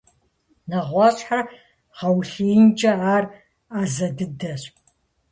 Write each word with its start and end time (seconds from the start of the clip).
Нэгъуэщӏхэр 0.69 1.41
гъэулъиинкӏэ 1.97 2.91
ар 3.15 3.23
ӏэзэ 3.71 4.07
дыдэщ. 4.17 4.61